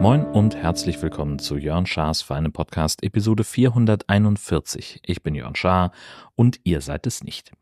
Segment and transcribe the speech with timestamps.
[0.00, 5.00] Moin und herzlich willkommen zu Jörn Schars Feine Podcast Episode 441.
[5.04, 5.92] Ich bin Jörn Schaar
[6.34, 7.52] und ihr seid es nicht.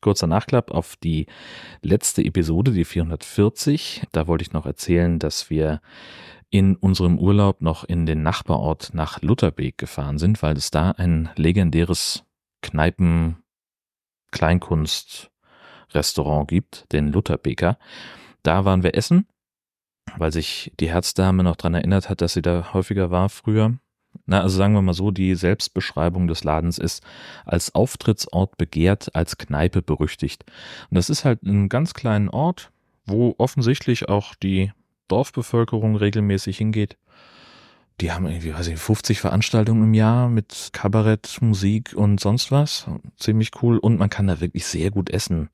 [0.00, 1.26] Kurzer Nachklapp auf die
[1.82, 4.02] letzte Episode, die 440.
[4.10, 5.80] Da wollte ich noch erzählen, dass wir
[6.54, 11.30] in unserem Urlaub noch in den Nachbarort nach Lutherbeek gefahren sind, weil es da ein
[11.36, 12.24] legendäres
[12.62, 13.38] Kneipen
[14.30, 15.30] Kleinkunst
[15.92, 17.78] Restaurant gibt, den Lutherbeker.
[18.42, 19.26] Da waren wir essen
[20.18, 23.74] weil sich die Herzdame noch dran erinnert hat, dass sie da häufiger war früher.
[24.26, 27.02] Na, also sagen wir mal so, die Selbstbeschreibung des Ladens ist
[27.44, 30.44] als Auftrittsort begehrt, als Kneipe berüchtigt.
[30.88, 32.70] Und das ist halt ein ganz kleinen Ort,
[33.06, 34.72] wo offensichtlich auch die
[35.08, 36.96] Dorfbevölkerung regelmäßig hingeht.
[38.00, 42.86] Die haben irgendwie, weiß ich, 50 Veranstaltungen im Jahr mit Kabarett, Musik und sonst was.
[43.16, 43.78] Ziemlich cool.
[43.78, 45.48] Und man kann da wirklich sehr gut essen.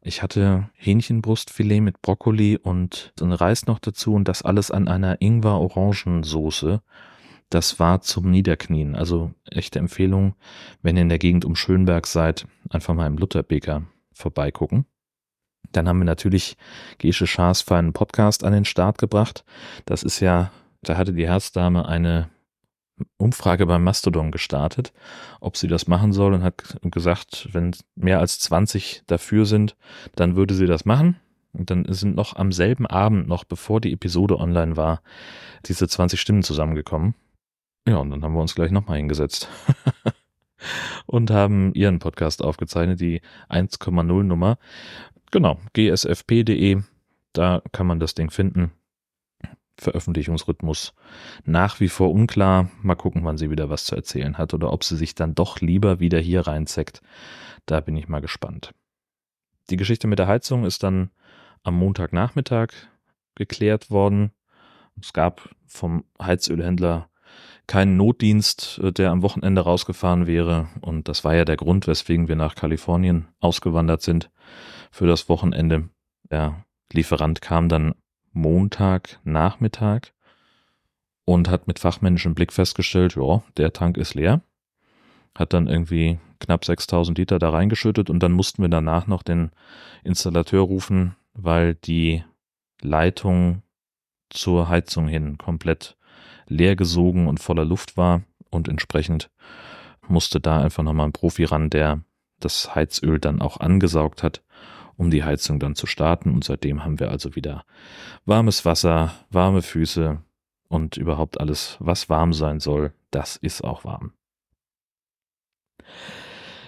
[0.00, 4.86] Ich hatte Hähnchenbrustfilet mit Brokkoli und so einen Reis noch dazu und das alles an
[4.86, 6.80] einer Ingwer-Orangensoße.
[7.50, 8.94] Das war zum Niederknien.
[8.94, 10.34] Also echte Empfehlung,
[10.82, 14.86] wenn ihr in der Gegend um Schönberg seid, einfach mal im Lutherbeker vorbeigucken.
[15.76, 16.56] Dann haben wir natürlich
[16.98, 19.44] Gesche Schaas feinen Podcast an den Start gebracht.
[19.86, 20.50] Das ist ja,
[20.82, 22.30] da hatte die Herzdame eine
[23.16, 24.92] Umfrage beim Mastodon gestartet,
[25.40, 29.76] ob sie das machen soll und hat gesagt, wenn mehr als 20 dafür sind,
[30.14, 31.16] dann würde sie das machen.
[31.52, 35.02] Und dann sind noch am selben Abend, noch bevor die Episode online war,
[35.66, 37.14] diese 20 Stimmen zusammengekommen.
[37.86, 39.48] Ja, und dann haben wir uns gleich nochmal hingesetzt
[41.06, 44.58] und haben ihren Podcast aufgezeichnet, die 1,0 Nummer.
[45.34, 46.80] Genau, gsfp.de,
[47.32, 48.70] da kann man das Ding finden.
[49.76, 50.94] Veröffentlichungsrhythmus
[51.44, 52.70] nach wie vor unklar.
[52.82, 55.60] Mal gucken, wann sie wieder was zu erzählen hat oder ob sie sich dann doch
[55.60, 57.02] lieber wieder hier reinzeckt.
[57.66, 58.74] Da bin ich mal gespannt.
[59.70, 61.10] Die Geschichte mit der Heizung ist dann
[61.64, 62.68] am Montagnachmittag
[63.34, 64.30] geklärt worden.
[65.00, 67.10] Es gab vom Heizölhändler
[67.66, 70.68] keinen Notdienst, äh, der am Wochenende rausgefahren wäre.
[70.80, 74.30] Und das war ja der Grund, weswegen wir nach Kalifornien ausgewandert sind
[74.90, 75.88] für das Wochenende.
[76.30, 77.94] Der Lieferant kam dann
[78.32, 80.12] Montagnachmittag
[81.24, 84.42] und hat mit fachmännischem Blick festgestellt, ja, der Tank ist leer.
[85.36, 89.50] Hat dann irgendwie knapp 6000 Liter da reingeschüttet und dann mussten wir danach noch den
[90.04, 92.22] Installateur rufen, weil die
[92.80, 93.62] Leitung
[94.30, 95.96] zur Heizung hin komplett
[96.46, 99.30] leer gesogen und voller Luft war und entsprechend
[100.06, 102.02] musste da einfach nochmal ein Profi ran, der
[102.40, 104.42] das Heizöl dann auch angesaugt hat
[104.96, 106.32] um die Heizung dann zu starten.
[106.32, 107.64] Und seitdem haben wir also wieder
[108.24, 110.20] warmes Wasser, warme Füße
[110.68, 114.12] und überhaupt alles, was warm sein soll, das ist auch warm.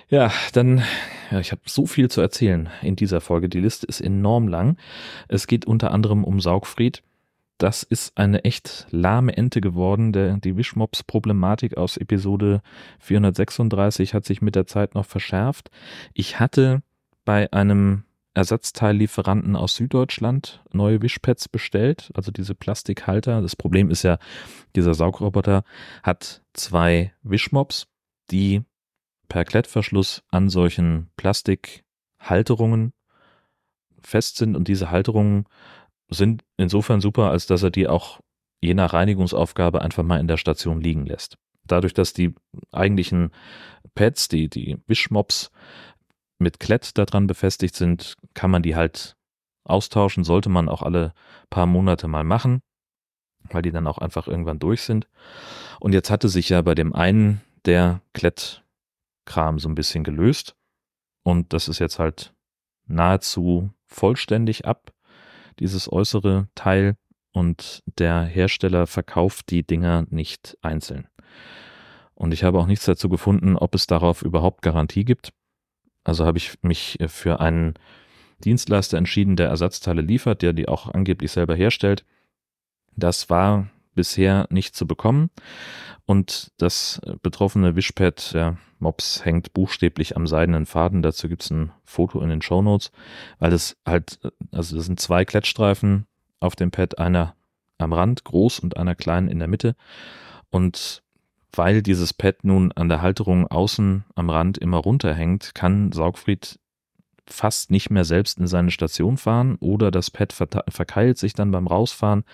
[0.09, 0.85] Ja, dann,
[1.33, 3.49] ja, ich habe so viel zu erzählen in dieser Folge.
[3.49, 4.77] Die Liste ist enorm lang.
[5.27, 7.03] Es geht unter anderem um Saugfried.
[7.59, 10.13] Das ist eine echt lahme Ente geworden.
[10.13, 12.61] Der, die Wischmops-Problematik aus Episode
[13.01, 15.71] 436 hat sich mit der Zeit noch verschärft.
[16.13, 16.83] Ich hatte
[17.25, 23.41] bei einem Ersatzteillieferanten aus Süddeutschland neue Wischpads bestellt, also diese Plastikhalter.
[23.41, 24.19] Das Problem ist ja,
[24.75, 25.65] dieser Saugroboter
[26.03, 27.87] hat zwei Wischmops,
[28.31, 28.63] die
[29.29, 32.93] per Klettverschluss an solchen Plastikhalterungen
[34.03, 35.47] fest sind und diese Halterungen
[36.09, 38.21] sind insofern super, als dass er die auch
[38.61, 41.37] je nach Reinigungsaufgabe einfach mal in der Station liegen lässt.
[41.65, 42.35] Dadurch, dass die
[42.73, 43.31] eigentlichen
[43.95, 45.51] Pads, die, die Wischmops,
[46.39, 49.17] mit Klett daran befestigt sind, kann man die halt
[49.65, 51.13] austauschen, sollte man auch alle
[51.51, 52.61] paar Monate mal machen,
[53.51, 55.09] weil die dann auch einfach irgendwann durch sind.
[55.81, 60.57] Und jetzt hatte sich ja bei dem einen der Klettkram so ein bisschen gelöst
[61.25, 62.35] und das ist jetzt halt
[62.87, 64.93] nahezu vollständig ab,
[65.59, 66.97] dieses äußere Teil
[67.33, 71.09] und der Hersteller verkauft die Dinger nicht einzeln.
[72.15, 75.33] Und ich habe auch nichts dazu gefunden, ob es darauf überhaupt Garantie gibt.
[76.03, 77.75] Also habe ich mich für einen
[78.45, 82.05] Dienstleister entschieden, der Ersatzteile liefert, der die auch angeblich selber herstellt.
[82.95, 85.31] Das war bisher nicht zu bekommen.
[86.05, 91.03] Und das betroffene Wischpad, der Mops, hängt buchstäblich am seidenen Faden.
[91.03, 92.93] Dazu gibt es ein Foto in den Show Notes,
[93.41, 94.21] weil es halt,
[94.53, 96.07] also das sind zwei Klettstreifen
[96.39, 97.35] auf dem Pad, einer
[97.79, 99.75] am Rand groß und einer klein in der Mitte.
[100.51, 101.03] Und
[101.53, 106.61] weil dieses Pad nun an der Halterung außen am Rand immer runterhängt, kann Saugfried
[107.27, 111.67] fast nicht mehr selbst in seine Station fahren oder das Pad verkeilt sich dann beim
[111.67, 112.25] Rausfahren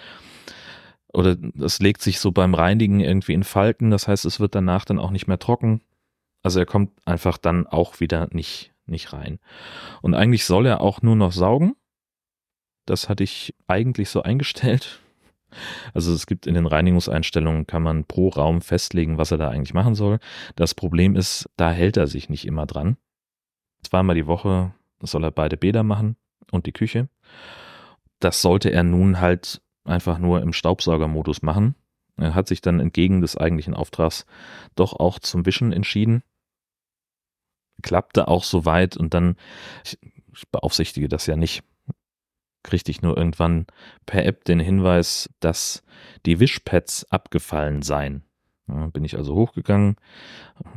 [1.13, 4.85] oder es legt sich so beim Reinigen irgendwie in Falten, das heißt, es wird danach
[4.85, 5.83] dann auch nicht mehr trocken
[6.43, 9.39] Also er kommt einfach dann auch wieder nicht, nicht rein.
[10.01, 11.75] Und eigentlich soll er auch nur noch saugen.
[12.87, 15.01] Das hatte ich eigentlich so eingestellt.
[15.93, 19.75] Also es gibt in den Reinigungseinstellungen, kann man pro Raum festlegen, was er da eigentlich
[19.75, 20.19] machen soll.
[20.57, 22.97] Das Problem ist, da hält er sich nicht immer dran.
[23.83, 26.17] Zweimal die Woche soll er beide Bäder machen
[26.51, 27.09] und die Küche.
[28.19, 31.75] Das sollte er nun halt einfach nur im Staubsaugermodus machen.
[32.17, 34.27] Er hat sich dann entgegen des eigentlichen Auftrags
[34.75, 36.23] doch auch zum Wischen entschieden.
[37.83, 39.37] Klappte auch soweit und dann,
[39.85, 39.99] ich,
[40.35, 41.65] ich beaufsichtige das ja nicht,
[42.63, 43.67] kriegte ich nur irgendwann
[44.07, 45.83] per App den Hinweis, dass
[46.27, 48.25] die Wischpads abgefallen seien.
[48.69, 49.97] Ja, bin ich also hochgegangen,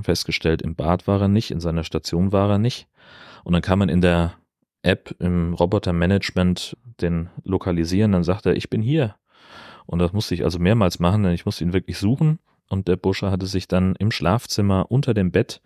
[0.02, 2.88] festgestellt, im Bad war er nicht, in seiner Station war er nicht.
[3.44, 4.34] Und dann kann man in der
[4.86, 9.16] App im Robotermanagement den lokalisieren, dann sagt er, ich bin hier.
[9.86, 12.40] Und das musste ich also mehrmals machen, denn ich musste ihn wirklich suchen.
[12.70, 15.62] Und der Bursche hatte sich dann im Schlafzimmer unter dem Bett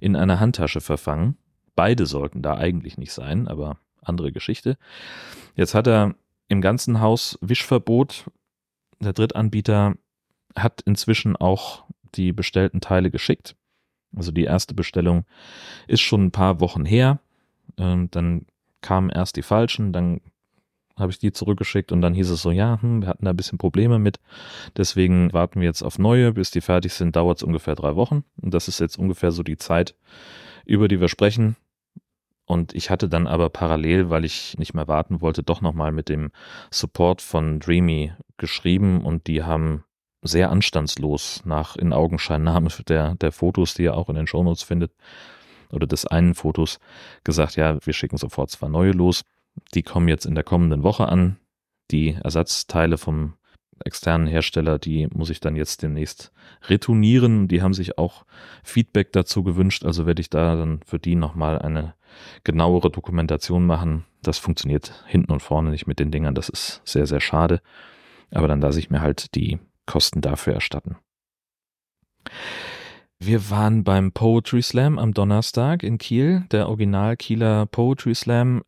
[0.00, 1.36] in einer Handtasche verfangen.
[1.74, 4.76] Beide sollten da eigentlich nicht sein, aber andere Geschichte.
[5.54, 6.14] Jetzt hat er
[6.48, 8.26] im ganzen Haus Wischverbot.
[9.00, 9.94] Der Drittanbieter
[10.56, 11.84] hat inzwischen auch
[12.14, 13.56] die bestellten Teile geschickt.
[14.14, 15.24] Also die erste Bestellung
[15.86, 17.20] ist schon ein paar Wochen her.
[17.78, 18.44] Ähm, dann
[18.82, 20.20] kamen erst die falschen, dann
[20.96, 23.36] habe ich die zurückgeschickt und dann hieß es so, ja, hm, wir hatten da ein
[23.36, 24.20] bisschen Probleme mit.
[24.76, 26.32] Deswegen warten wir jetzt auf neue.
[26.32, 28.24] Bis die fertig sind, dauert es ungefähr drei Wochen.
[28.40, 29.94] Und das ist jetzt ungefähr so die Zeit,
[30.66, 31.56] über die wir sprechen.
[32.44, 36.08] Und ich hatte dann aber parallel, weil ich nicht mehr warten wollte, doch nochmal mit
[36.08, 36.30] dem
[36.70, 39.84] Support von Dreamy geschrieben und die haben
[40.22, 44.92] sehr anstandslos nach in Augenscheinnahme der, der Fotos, die ihr auch in den Shownotes findet,
[45.72, 46.78] oder des einen Fotos,
[47.24, 49.22] gesagt, ja, wir schicken sofort zwei neue los.
[49.74, 51.38] Die kommen jetzt in der kommenden Woche an.
[51.90, 53.34] Die Ersatzteile vom
[53.84, 56.32] externen Hersteller, die muss ich dann jetzt demnächst
[56.68, 57.48] retournieren.
[57.48, 58.24] Die haben sich auch
[58.62, 61.94] Feedback dazu gewünscht, also werde ich da dann für die nochmal eine
[62.44, 64.04] genauere Dokumentation machen.
[64.22, 67.60] Das funktioniert hinten und vorne nicht mit den Dingern, das ist sehr, sehr schade.
[68.30, 70.96] Aber dann lasse ich mir halt die Kosten dafür erstatten.
[73.24, 78.62] Wir waren beim Poetry Slam am Donnerstag in Kiel, der Original Kieler Poetry Slam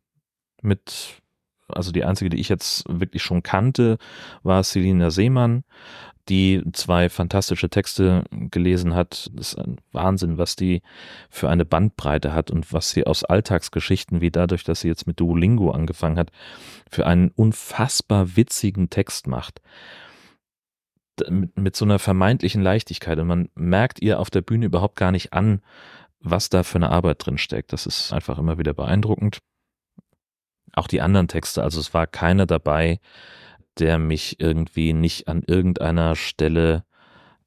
[0.61, 1.21] mit
[1.67, 3.97] also die einzige, die ich jetzt wirklich schon kannte,
[4.43, 5.65] war Selina Seemann,
[6.29, 9.29] die zwei fantastische Texte gelesen hat.
[9.33, 10.81] Das ist ein Wahnsinn, was die
[11.29, 15.19] für eine Bandbreite hat und was sie aus Alltagsgeschichten, wie dadurch, dass sie jetzt mit
[15.19, 16.31] Duolingo angefangen hat,
[16.89, 19.59] für einen unfassbar witzigen Text macht.
[21.29, 23.19] Mit, mit so einer vermeintlichen Leichtigkeit.
[23.19, 25.61] Und man merkt ihr auf der Bühne überhaupt gar nicht an,
[26.19, 27.73] was da für eine Arbeit drin steckt.
[27.73, 29.39] Das ist einfach immer wieder beeindruckend
[30.75, 31.63] auch die anderen Texte.
[31.63, 32.99] Also es war keiner dabei,
[33.79, 36.83] der mich irgendwie nicht an irgendeiner Stelle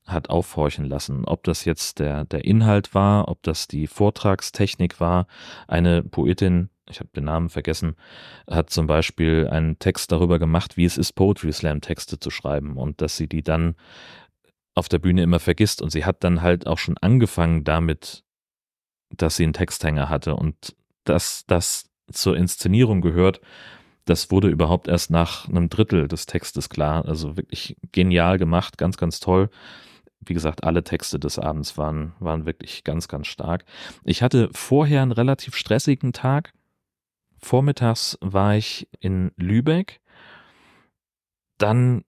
[0.06, 1.25] hat aufhorchen lassen.
[1.26, 5.26] Ob das jetzt der, der Inhalt war, ob das die Vortragstechnik war.
[5.67, 7.96] Eine Poetin, ich habe den Namen vergessen,
[8.49, 12.76] hat zum Beispiel einen Text darüber gemacht, wie es ist, Poetry Slam Texte zu schreiben
[12.76, 13.75] und dass sie die dann
[14.75, 15.82] auf der Bühne immer vergisst.
[15.82, 18.25] Und sie hat dann halt auch schon angefangen damit,
[19.11, 23.41] dass sie einen Texthänger hatte und dass das zur Inszenierung gehört,
[24.05, 27.05] das wurde überhaupt erst nach einem Drittel des Textes klar.
[27.05, 29.50] Also wirklich genial gemacht, ganz, ganz toll.
[30.20, 33.64] Wie gesagt, alle Texte des Abends waren, waren wirklich ganz, ganz stark.
[34.05, 36.53] Ich hatte vorher einen relativ stressigen Tag.
[37.41, 40.01] Vormittags war ich in Lübeck.
[41.59, 42.05] Dann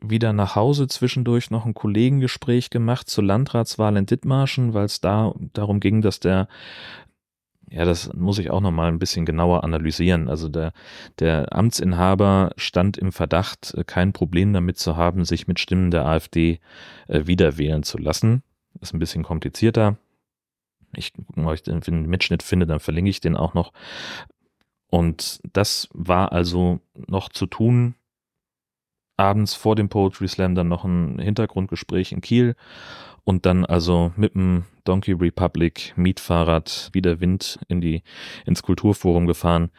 [0.00, 5.32] wieder nach Hause zwischendurch noch ein Kollegengespräch gemacht zur Landratswahl in Dithmarschen, weil es da
[5.52, 6.48] darum ging, dass der
[7.70, 10.28] ja, das muss ich auch nochmal ein bisschen genauer analysieren.
[10.28, 10.72] Also der,
[11.18, 16.06] der Amtsinhaber stand im Verdacht, äh, kein Problem damit zu haben, sich mit Stimmen der
[16.06, 16.60] AfD
[17.08, 18.42] äh, wiederwählen zu lassen.
[18.80, 19.96] ist ein bisschen komplizierter.
[20.96, 23.72] Ich ob ich den Mitschnitt finde, dann verlinke ich den auch noch.
[24.94, 27.96] Und das war also noch zu tun.
[29.16, 32.54] Abends vor dem Poetry Slam dann noch ein Hintergrundgespräch in Kiel
[33.24, 38.04] und dann also mit dem Donkey Republic Mietfahrrad wie der Wind in die,
[38.46, 39.72] ins Kulturforum gefahren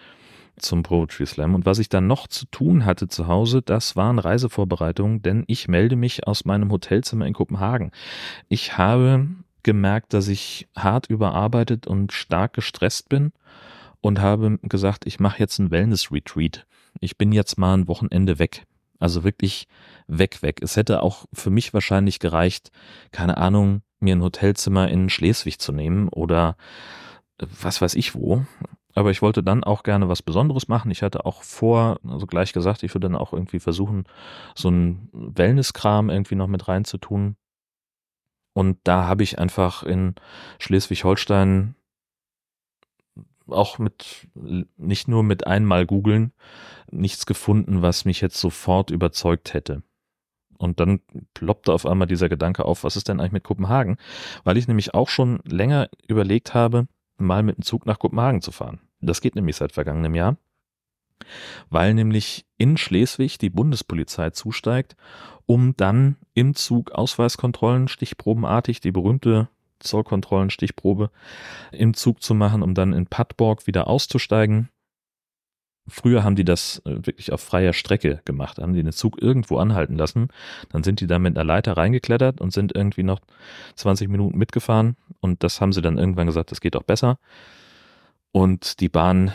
[0.58, 1.56] zum Poetry Slam.
[1.56, 5.70] Und was ich dann noch zu tun hatte zu Hause, das waren Reisevorbereitungen, denn ich
[5.70, 7.92] melde mich aus meinem Hotelzimmer in Kopenhagen.
[8.50, 9.28] Ich habe
[9.64, 13.32] gemerkt, dass ich hart überarbeitet und stark gestresst bin
[14.06, 16.68] und habe gesagt, ich mache jetzt ein Wellness-Retreat.
[17.00, 18.68] Ich bin jetzt mal ein Wochenende weg.
[19.00, 19.68] Also wirklich
[20.08, 20.60] weg, weg.
[20.62, 22.72] Es hätte auch für mich wahrscheinlich gereicht,
[23.12, 26.56] keine Ahnung, mir ein Hotelzimmer in Schleswig zu nehmen oder
[27.40, 28.46] äh, was weiß ich wo.
[28.94, 30.92] Aber ich wollte dann auch gerne was Besonderes machen.
[30.92, 34.04] Ich hatte auch vor, also gleich gesagt, ich würde dann auch irgendwie versuchen,
[34.54, 37.38] so einen Wellnesskram irgendwie noch mit reinzutun.
[38.54, 40.14] Und da habe ich einfach in
[40.60, 41.74] Schleswig-Holstein
[43.48, 44.28] auch mit,
[44.78, 46.32] nicht nur mit einmal googeln,
[46.92, 49.84] nichts gefunden, was mich jetzt sofort überzeugt hätte.
[50.58, 51.02] Und dann
[51.34, 53.98] ploppte auf einmal dieser Gedanke auf, was ist denn eigentlich mit Kopenhagen?
[54.44, 56.88] Weil ich nämlich auch schon länger überlegt habe,
[57.18, 58.80] mal mit dem Zug nach Kopenhagen zu fahren.
[59.02, 60.38] Das geht nämlich seit vergangenem Jahr,
[61.70, 64.96] weil nämlich in Schleswig die Bundespolizei zusteigt,
[65.46, 69.50] um dann im Zug Ausweiskontrollen stichprobenartig, die berühmte
[69.86, 71.10] Zollkontrollen Stichprobe
[71.72, 74.70] im Zug zu machen, um dann in Padborg wieder auszusteigen.
[75.88, 79.58] Früher haben die das äh, wirklich auf freier Strecke gemacht, haben die den Zug irgendwo
[79.58, 80.30] anhalten lassen,
[80.70, 83.22] dann sind die da mit einer Leiter reingeklettert und sind irgendwie noch
[83.76, 87.20] 20 Minuten mitgefahren und das haben sie dann irgendwann gesagt, das geht doch besser.
[88.32, 89.32] Und die Bahn,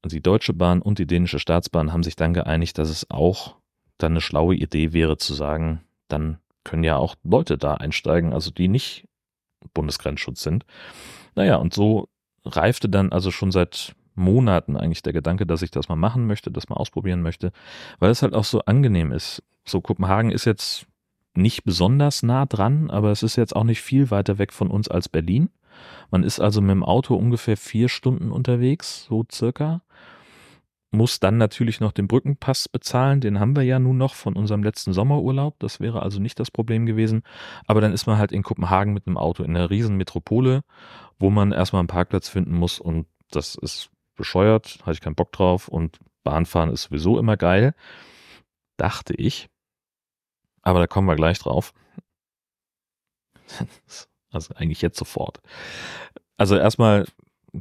[0.00, 3.56] also die Deutsche Bahn und die dänische Staatsbahn haben sich dann geeinigt, dass es auch
[3.98, 8.50] dann eine schlaue Idee wäre zu sagen, dann können ja auch Leute da einsteigen, also
[8.50, 9.06] die nicht
[9.72, 10.64] Bundesgrenzschutz sind.
[11.34, 12.08] Naja, und so
[12.44, 16.50] reifte dann also schon seit Monaten eigentlich der Gedanke, dass ich das mal machen möchte,
[16.50, 17.52] das mal ausprobieren möchte,
[17.98, 19.42] weil es halt auch so angenehm ist.
[19.64, 20.86] So Kopenhagen ist jetzt
[21.34, 24.88] nicht besonders nah dran, aber es ist jetzt auch nicht viel weiter weg von uns
[24.88, 25.50] als Berlin.
[26.10, 29.82] Man ist also mit dem Auto ungefähr vier Stunden unterwegs, so circa.
[30.94, 34.62] Muss dann natürlich noch den Brückenpass bezahlen, den haben wir ja nun noch von unserem
[34.62, 35.58] letzten Sommerurlaub.
[35.58, 37.22] Das wäre also nicht das Problem gewesen.
[37.66, 40.62] Aber dann ist man halt in Kopenhagen mit einem Auto in einer riesen Metropole,
[41.18, 45.32] wo man erstmal einen Parkplatz finden muss und das ist bescheuert, hatte ich keinen Bock
[45.32, 47.74] drauf und Bahnfahren ist sowieso immer geil,
[48.76, 49.48] dachte ich.
[50.62, 51.72] Aber da kommen wir gleich drauf.
[54.30, 55.40] Also eigentlich jetzt sofort.
[56.36, 57.06] Also erstmal,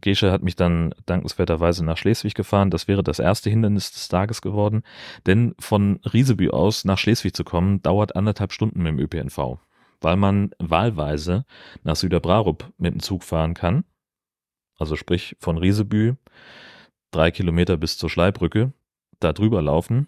[0.01, 2.69] Gesche hat mich dann dankenswerterweise nach Schleswig gefahren.
[2.69, 4.83] Das wäre das erste Hindernis des Tages geworden.
[5.25, 9.59] Denn von Rieseby aus nach Schleswig zu kommen, dauert anderthalb Stunden mit dem ÖPNV.
[10.01, 11.45] Weil man wahlweise
[11.83, 13.83] nach Süderbrarup mit dem Zug fahren kann.
[14.77, 16.15] Also sprich von Riesebü
[17.11, 18.73] drei Kilometer bis zur Schleibrücke,
[19.19, 20.07] da drüber laufen,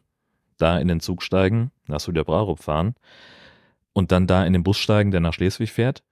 [0.58, 2.96] da in den Zug steigen, nach Süderbrarup fahren
[3.94, 6.04] und dann da in den Bus steigen, der nach Schleswig fährt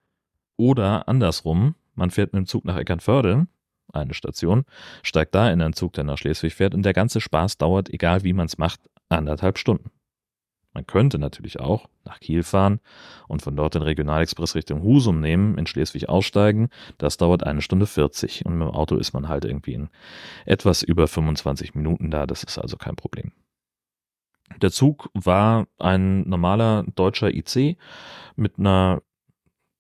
[0.56, 3.48] oder andersrum, man fährt mit dem Zug nach Eckernförde,
[3.92, 4.66] eine Station,
[5.04, 8.24] steigt da in einen Zug, der nach Schleswig fährt und der ganze Spaß dauert, egal
[8.24, 9.92] wie man es macht, anderthalb Stunden.
[10.74, 12.80] Man könnte natürlich auch nach Kiel fahren
[13.28, 16.70] und von dort den Regionalexpress Richtung Husum nehmen, in Schleswig aussteigen.
[16.98, 19.90] Das dauert eine Stunde 40 und mit dem Auto ist man halt irgendwie in
[20.46, 22.25] etwas über 25 Minuten da.
[22.25, 23.32] Das ist also kein Problem.
[24.62, 27.78] Der Zug war ein normaler deutscher IC
[28.36, 29.02] mit einer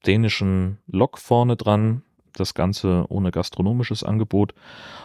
[0.05, 4.53] dänischen Lok vorne dran, das Ganze ohne gastronomisches Angebot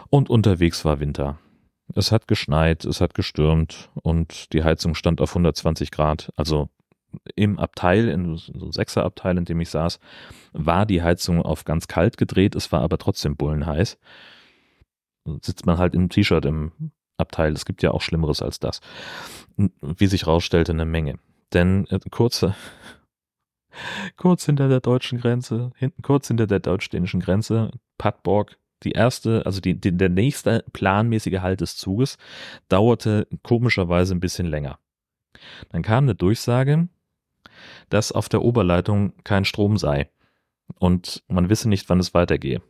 [0.09, 1.39] und unterwegs war Winter.
[1.95, 6.31] Es hat geschneit, es hat gestürmt und die Heizung stand auf 120 Grad.
[6.35, 6.69] Also
[7.35, 9.99] im Abteil, in so einem Sechserabteil, in dem ich saß,
[10.53, 13.97] war die Heizung auf ganz kalt gedreht, es war aber trotzdem bullenheiß.
[15.41, 16.71] Sitzt man halt im T-Shirt im
[17.17, 18.81] Abteil, es gibt ja auch Schlimmeres als das.
[19.57, 21.19] Wie sich rausstellte, eine Menge.
[21.53, 22.55] Denn äh, kurze,
[24.17, 29.59] kurz hinter der deutschen Grenze, hinten kurz hinter der deutsch-dänischen Grenze, Padborg, die erste, also
[29.59, 32.17] die, die, der nächste planmäßige Halt des Zuges
[32.69, 34.79] dauerte komischerweise ein bisschen länger.
[35.69, 36.87] Dann kam eine Durchsage,
[37.89, 40.09] dass auf der Oberleitung kein Strom sei
[40.77, 42.61] und man wisse nicht, wann es weitergehe.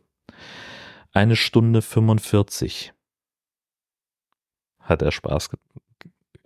[1.12, 2.92] Eine Stunde 45
[4.80, 5.50] hat er Spaß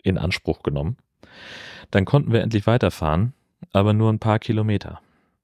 [0.03, 0.99] in Anspruch genommen.
[1.91, 3.33] Dann konnten wir endlich weiterfahren
[3.75, 5.01] aber nur ein paar Kilometer.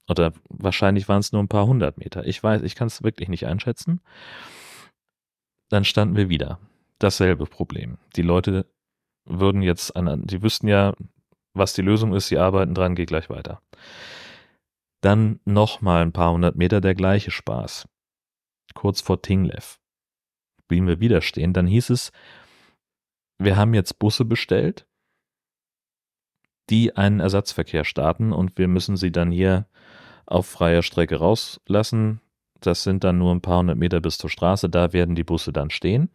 [0.09, 2.27] Oder wahrscheinlich waren es nur ein paar hundert Meter.
[2.27, 4.01] Ich weiß, ich kann es wirklich nicht einschätzen.
[5.69, 6.59] Dann standen wir wieder.
[6.99, 7.99] Dasselbe Problem.
[8.17, 8.67] Die Leute
[9.25, 10.95] würden jetzt an, die wüssten ja,
[11.55, 13.63] was die Lösung ist, sie arbeiten dran, geht gleich weiter.
[15.01, 17.89] Dann nochmal ein paar hundert Meter der gleiche Spaß.
[18.75, 19.79] Kurz vor Tinglev.
[20.69, 22.13] Blieben wir wieder stehen, dann hieß es,
[23.39, 24.87] wir haben jetzt Busse bestellt
[26.71, 29.67] die einen Ersatzverkehr starten und wir müssen sie dann hier
[30.27, 32.21] auf freier Strecke rauslassen.
[32.61, 35.53] Das sind dann nur ein paar hundert Meter bis zur Straße, da werden die Busse
[35.53, 36.11] dann stehen.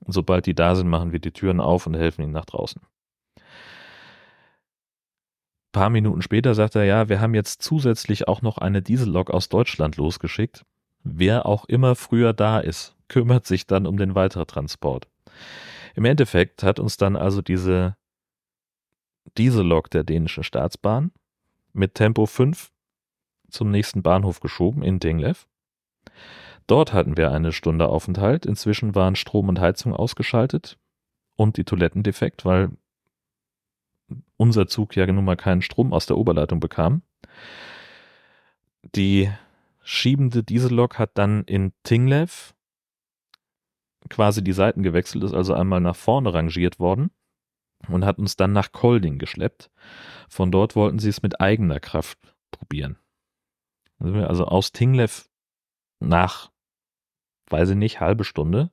[0.00, 2.80] Und sobald die da sind, machen wir die Türen auf und helfen ihnen nach draußen.
[3.36, 3.42] Ein
[5.72, 9.48] paar Minuten später sagt er, ja, wir haben jetzt zusätzlich auch noch eine Diesellok aus
[9.48, 10.64] Deutschland losgeschickt.
[11.02, 15.08] Wer auch immer früher da ist, kümmert sich dann um den weiteren Transport.
[15.94, 17.96] Im Endeffekt hat uns dann also diese
[19.36, 21.12] Diesellok der dänischen Staatsbahn
[21.72, 22.70] mit Tempo 5
[23.50, 25.46] zum nächsten Bahnhof geschoben in Dinglev.
[26.66, 28.44] Dort hatten wir eine Stunde Aufenthalt.
[28.44, 30.78] Inzwischen waren Strom und Heizung ausgeschaltet
[31.36, 32.70] und die Toiletten defekt, weil
[34.36, 37.02] unser Zug ja nun mal keinen Strom aus der Oberleitung bekam.
[38.94, 39.30] Die
[39.82, 42.54] schiebende Diesellok hat dann in Tinglev
[44.08, 47.10] quasi die Seiten gewechselt, ist also einmal nach vorne rangiert worden
[47.88, 49.70] und hat uns dann nach Kolding geschleppt.
[50.28, 52.18] Von dort wollten sie es mit eigener Kraft
[52.50, 52.98] probieren.
[53.98, 55.28] Also aus Tinglev
[56.00, 56.50] nach,
[57.48, 58.70] weiß ich nicht, halbe Stunde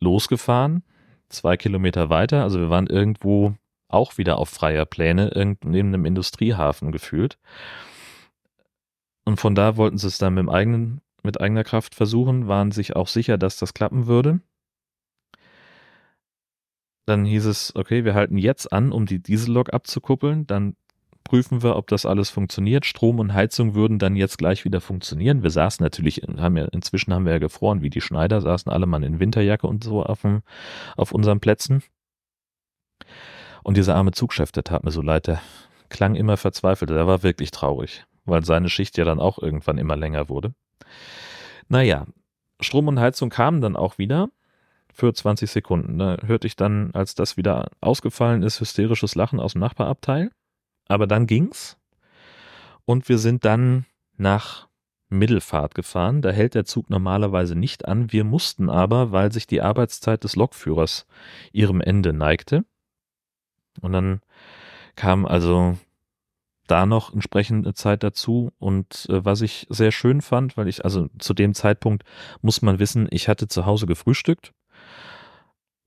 [0.00, 0.82] losgefahren,
[1.28, 2.42] zwei Kilometer weiter.
[2.42, 3.54] Also wir waren irgendwo
[3.88, 5.30] auch wieder auf freier Pläne,
[5.64, 7.38] neben einem Industriehafen gefühlt.
[9.24, 12.94] Und von da wollten sie es dann mit, eigenen, mit eigener Kraft versuchen, waren sich
[12.96, 14.40] auch sicher, dass das klappen würde.
[17.06, 20.46] Dann hieß es, okay, wir halten jetzt an, um die Diesellok abzukuppeln.
[20.46, 20.76] Dann
[21.24, 22.86] prüfen wir, ob das alles funktioniert.
[22.86, 25.42] Strom und Heizung würden dann jetzt gleich wieder funktionieren.
[25.42, 28.86] Wir saßen natürlich, haben ja, inzwischen haben wir ja gefroren wie die Schneider, saßen alle
[28.86, 30.42] mal in Winterjacke und so auf, dem,
[30.96, 31.82] auf unseren Plätzen.
[33.62, 35.40] Und dieser arme Zugchef, der tat mir so leid, der
[35.88, 39.96] klang immer verzweifelt, der war wirklich traurig, weil seine Schicht ja dann auch irgendwann immer
[39.96, 40.54] länger wurde.
[41.68, 42.06] Naja,
[42.60, 44.28] Strom und Heizung kamen dann auch wieder
[44.94, 45.98] für 20 Sekunden.
[45.98, 50.30] Da hörte ich dann, als das wieder ausgefallen ist, hysterisches Lachen aus dem Nachbarabteil.
[50.88, 51.76] Aber dann ging's
[52.84, 53.86] und wir sind dann
[54.16, 54.68] nach
[55.08, 56.22] Mittelfahrt gefahren.
[56.22, 58.12] Da hält der Zug normalerweise nicht an.
[58.12, 61.06] Wir mussten aber, weil sich die Arbeitszeit des Lokführers
[61.52, 62.64] ihrem Ende neigte.
[63.80, 64.20] Und dann
[64.96, 65.76] kam also
[66.66, 68.52] da noch entsprechende Zeit dazu.
[68.58, 72.04] Und äh, was ich sehr schön fand, weil ich, also zu dem Zeitpunkt
[72.42, 74.52] muss man wissen, ich hatte zu Hause gefrühstückt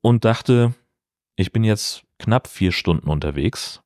[0.07, 0.73] und dachte,
[1.35, 3.81] ich bin jetzt knapp vier Stunden unterwegs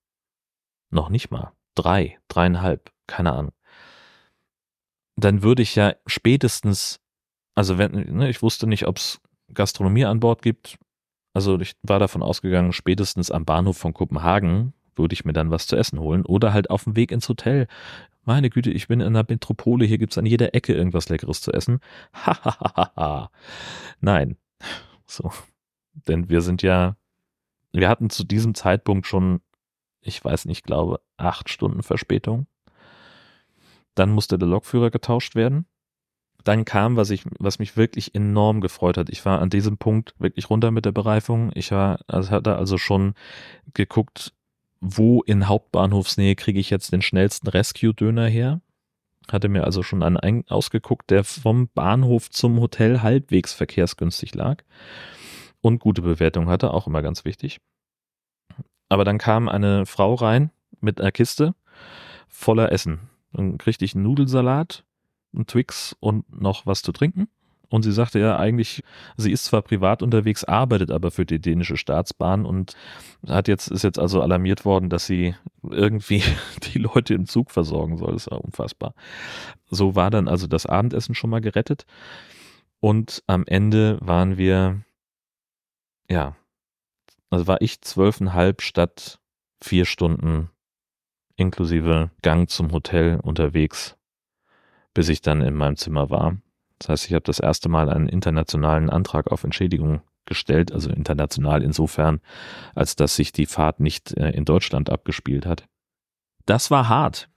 [0.92, 3.54] noch nicht mal, drei, dreieinhalb, keine Ahnung,
[5.16, 7.00] dann würde ich ja spätestens,
[7.56, 9.20] also wenn, ne, ich wusste nicht, ob es
[9.52, 10.78] Gastronomie an Bord gibt,
[11.34, 15.66] also ich war davon ausgegangen, spätestens am Bahnhof von Kopenhagen würde ich mir dann was
[15.66, 17.68] zu essen holen oder halt auf dem Weg ins Hotel.
[18.26, 21.52] Meine Güte, ich bin in einer Metropole, hier gibt's an jeder Ecke irgendwas Leckeres zu
[21.52, 21.80] essen.
[22.14, 23.32] Hahaha.
[24.02, 24.38] Nein.
[25.08, 25.32] So.
[25.94, 26.96] Denn wir sind ja,
[27.72, 29.42] wir hatten zu diesem Zeitpunkt schon
[30.02, 32.48] ich weiß nicht, glaube, acht Stunden Verspätung.
[33.96, 35.66] Dann musste der Lokführer getauscht werden.
[36.44, 39.10] Dann kam, was ich, was mich wirklich enorm gefreut hat.
[39.10, 41.52] Ich war an diesem Punkt wirklich runter mit der Bereifung.
[41.54, 43.14] Ich war, also hatte also schon
[43.76, 44.34] geguckt,
[44.80, 48.62] wo in Hauptbahnhofsnähe kriege ich jetzt den schnellsten Rescue-Döner her.
[49.32, 54.64] Hatte mir also schon einen ausgeguckt, der vom Bahnhof zum Hotel halbwegs verkehrsgünstig lag
[55.62, 57.60] und gute Bewertung hatte, auch immer ganz wichtig.
[58.90, 61.56] Aber dann kam eine Frau rein mit einer Kiste
[62.28, 63.10] voller Essen.
[63.34, 64.84] Dann kriegte ich einen Nudelsalat,
[65.34, 67.28] einen Twix und noch was zu trinken.
[67.72, 68.84] Und sie sagte ja eigentlich,
[69.16, 72.76] sie ist zwar privat unterwegs, arbeitet aber für die dänische Staatsbahn und
[73.26, 76.22] hat jetzt, ist jetzt also alarmiert worden, dass sie irgendwie
[76.74, 78.12] die Leute im Zug versorgen soll.
[78.12, 78.94] Das war unfassbar.
[79.70, 81.86] So war dann also das Abendessen schon mal gerettet.
[82.82, 84.82] Und am Ende waren wir,
[86.12, 86.36] ja,
[87.30, 89.20] also war ich zwölfeinhalb statt
[89.64, 90.50] vier Stunden
[91.38, 93.98] inklusive Gang zum Hotel unterwegs,
[94.94, 96.38] bis ich dann in meinem Zimmer war.
[96.80, 101.64] Das heißt, ich habe das erste Mal einen internationalen Antrag auf Entschädigung gestellt, also international
[101.64, 102.20] insofern,
[102.76, 105.68] als dass sich die Fahrt nicht äh, in Deutschland abgespielt hat.
[106.46, 107.30] Das war hart.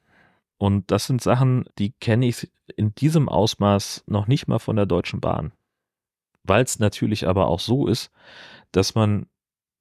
[0.58, 4.86] Und das sind Sachen, die kenne ich in diesem Ausmaß noch nicht mal von der
[4.86, 5.52] Deutschen Bahn.
[6.44, 8.10] Weil es natürlich aber auch so ist,
[8.76, 9.26] dass man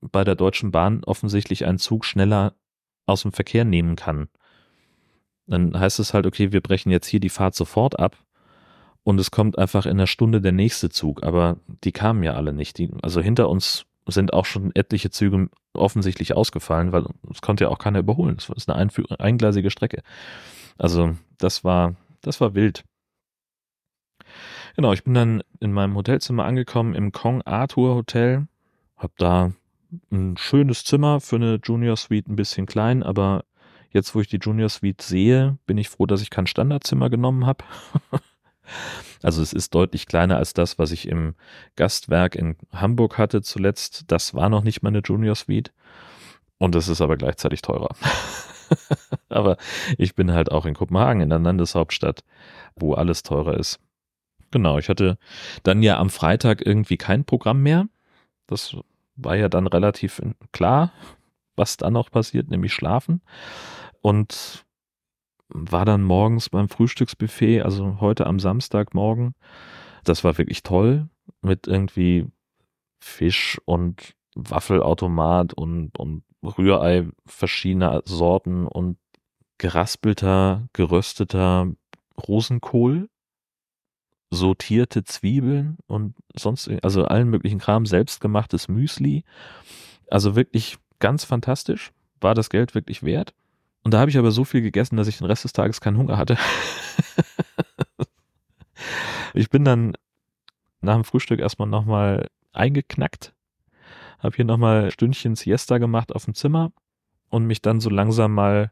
[0.02, 2.54] bei der Deutschen Bahn offensichtlich einen Zug schneller
[3.06, 4.28] aus dem Verkehr nehmen kann.
[5.48, 8.18] Dann heißt es halt, okay, wir brechen jetzt hier die Fahrt sofort ab
[9.04, 12.54] und es kommt einfach in einer Stunde der nächste Zug, aber die kamen ja alle
[12.54, 12.78] nicht.
[12.78, 17.70] Die, also hinter uns sind auch schon etliche Züge offensichtlich ausgefallen, weil es konnte ja
[17.70, 18.38] auch keiner überholen.
[18.38, 20.02] Es ist eine eingleisige Strecke.
[20.78, 22.84] Also das war, das war wild.
[24.76, 28.48] Genau, ich bin dann in meinem Hotelzimmer angekommen im Kong Arthur Hotel,
[28.98, 29.52] hab da
[30.12, 33.46] ein schönes Zimmer für eine Junior Suite, ein bisschen klein, aber
[33.92, 37.46] jetzt, wo ich die Junior Suite sehe, bin ich froh, dass ich kein Standardzimmer genommen
[37.46, 37.64] habe.
[39.24, 41.36] also es ist deutlich kleiner als das, was ich im
[41.76, 44.06] Gastwerk in Hamburg hatte zuletzt.
[44.08, 45.72] Das war noch nicht meine Junior Suite.
[46.58, 47.96] Und es ist aber gleichzeitig teurer.
[49.30, 49.58] aber
[49.98, 52.24] ich bin halt auch in Kopenhagen, in der Landeshauptstadt,
[52.76, 53.80] wo alles teurer ist.
[54.52, 55.18] Genau, ich hatte
[55.64, 57.88] dann ja am Freitag irgendwie kein Programm mehr.
[58.54, 58.78] Das
[59.16, 60.92] war ja dann relativ klar,
[61.56, 63.22] was dann noch passiert, nämlich schlafen.
[64.02, 64.66] Und
[65.50, 69.36] war dann morgens beim Frühstücksbuffet, also heute am Samstagmorgen.
[70.04, 71.10] Das war wirklich toll
[71.42, 72.28] mit irgendwie
[73.00, 78.98] Fisch und Waffelautomat und, und Rührei verschiedener Sorten und
[79.58, 81.72] geraspelter, gerösteter
[82.28, 83.10] Rosenkohl,
[84.34, 89.24] sortierte Zwiebeln und sonst, also allen möglichen Kram, selbstgemachtes Müsli.
[90.10, 91.92] Also wirklich ganz fantastisch.
[92.20, 93.34] War das Geld wirklich wert?
[93.84, 95.98] Und da habe ich aber so viel gegessen, dass ich den Rest des Tages keinen
[95.98, 96.38] Hunger hatte.
[99.34, 99.94] ich bin dann
[100.82, 103.34] nach dem Frühstück erstmal nochmal eingeknackt,
[104.20, 106.72] habe hier nochmal Stündchen Siesta gemacht auf dem Zimmer
[107.34, 108.72] und mich dann so langsam mal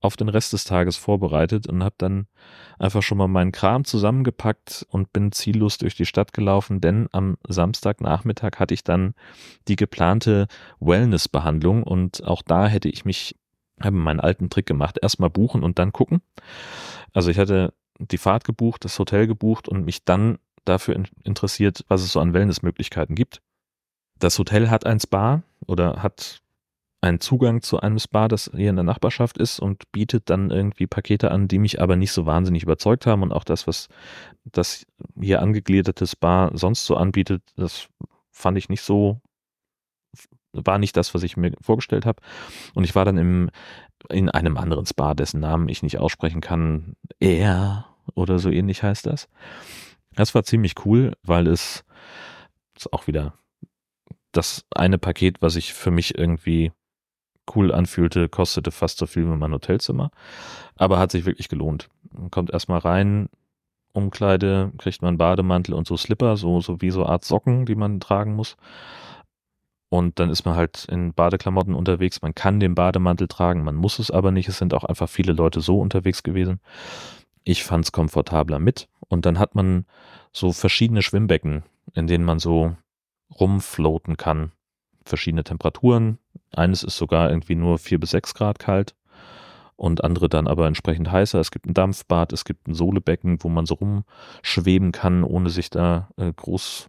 [0.00, 2.26] auf den Rest des Tages vorbereitet und habe dann
[2.78, 7.36] einfach schon mal meinen Kram zusammengepackt und bin ziellos durch die Stadt gelaufen, denn am
[7.48, 9.14] Samstagnachmittag hatte ich dann
[9.68, 10.46] die geplante
[10.80, 13.36] Wellness-Behandlung und auch da hätte ich mich,
[13.80, 16.20] habe meinen alten Trick gemacht, erstmal buchen und dann gucken.
[17.12, 22.02] Also ich hatte die Fahrt gebucht, das Hotel gebucht und mich dann dafür interessiert, was
[22.02, 23.40] es so an Wellnessmöglichkeiten gibt.
[24.18, 26.42] Das Hotel hat ein Spa oder hat
[27.00, 30.86] einen Zugang zu einem Spa, das hier in der Nachbarschaft ist und bietet dann irgendwie
[30.86, 33.88] Pakete an, die mich aber nicht so wahnsinnig überzeugt haben und auch das, was
[34.44, 34.86] das
[35.20, 37.88] hier angegliederte Spa sonst so anbietet, das
[38.30, 39.20] fand ich nicht so,
[40.52, 42.22] war nicht das, was ich mir vorgestellt habe.
[42.74, 43.50] Und ich war dann im,
[44.08, 49.06] in einem anderen Spa, dessen Namen ich nicht aussprechen kann, Air oder so ähnlich heißt
[49.06, 49.28] das.
[50.14, 51.84] Das war ziemlich cool, weil es
[52.76, 53.34] ist auch wieder
[54.32, 56.72] das eine Paket, was ich für mich irgendwie
[57.54, 60.10] cool anfühlte, kostete fast so viel wie mein Hotelzimmer.
[60.76, 61.88] Aber hat sich wirklich gelohnt.
[62.12, 63.28] Man kommt erstmal rein,
[63.92, 68.00] Umkleide, kriegt man Bademantel und so Slipper, so, so wie so Art Socken, die man
[68.00, 68.56] tragen muss.
[69.88, 72.20] Und dann ist man halt in Badeklamotten unterwegs.
[72.20, 74.48] Man kann den Bademantel tragen, man muss es aber nicht.
[74.48, 76.60] Es sind auch einfach viele Leute so unterwegs gewesen.
[77.44, 78.88] Ich fand es komfortabler mit.
[79.08, 79.86] Und dann hat man
[80.32, 81.62] so verschiedene Schwimmbecken,
[81.94, 82.76] in denen man so
[83.38, 84.52] rumfloaten kann.
[85.06, 86.18] Verschiedene Temperaturen,
[86.52, 88.96] eines ist sogar irgendwie nur vier bis sechs Grad kalt
[89.76, 91.38] und andere dann aber entsprechend heißer.
[91.38, 95.70] Es gibt ein Dampfbad, es gibt ein Sohlebecken, wo man so rumschweben kann, ohne sich
[95.70, 96.88] da äh, groß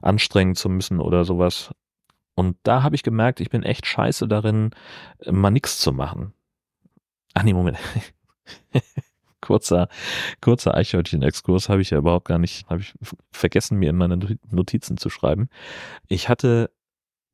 [0.00, 1.70] anstrengen zu müssen oder sowas.
[2.34, 4.70] Und da habe ich gemerkt, ich bin echt scheiße darin,
[5.18, 6.32] äh, mal nichts zu machen.
[7.34, 7.78] Ach nee, Moment.
[9.42, 9.88] kurzer,
[10.40, 12.94] kurzer Eichhörnchen-Exkurs habe ich ja überhaupt gar nicht, habe ich
[13.30, 14.18] vergessen, mir in meine
[14.50, 15.48] Notizen zu schreiben.
[16.06, 16.70] Ich hatte